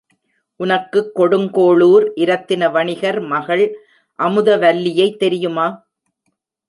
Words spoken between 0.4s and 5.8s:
உனக்குக் கொடுங்கோளுர் இரத்தின வணிகர் மகள் அமுதவல்லியைத் தெரியுமா?